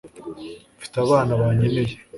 [0.77, 1.93] mfite abana bankeneye